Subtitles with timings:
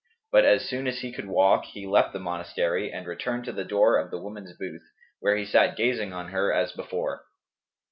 [0.31, 3.63] But as soon as he could walk, he left the monastery and returned to the
[3.63, 4.81] door of the woman 's booth,
[5.19, 7.25] where he sat gazing on her as before.